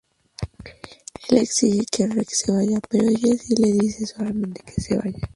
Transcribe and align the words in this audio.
Él 1.29 1.37
exige 1.37 1.85
que 1.85 2.07
Rick 2.07 2.29
se 2.31 2.51
vaya, 2.51 2.79
pero 2.89 3.07
Jessie 3.09 3.55
le 3.55 3.71
dice 3.73 4.03
suavemente 4.07 4.63
que 4.63 4.81
se 4.81 4.97
vaya. 4.97 5.19